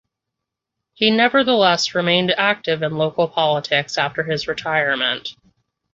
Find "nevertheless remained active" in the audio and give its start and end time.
1.11-2.81